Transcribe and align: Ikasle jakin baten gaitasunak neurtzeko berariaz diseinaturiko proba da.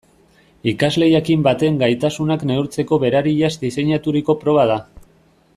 Ikasle 0.71 1.09
jakin 1.09 1.43
baten 1.49 1.77
gaitasunak 1.83 2.47
neurtzeko 2.53 3.01
berariaz 3.07 3.55
diseinaturiko 3.67 4.41
proba 4.45 4.69
da. 4.77 4.83